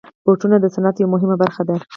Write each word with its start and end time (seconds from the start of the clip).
بوټونه 0.23 0.55
د 0.59 0.65
صنعت 0.75 0.95
یوه 0.99 1.11
مهمه 1.13 1.35
برخه 1.43 1.63
ده. 1.67 1.75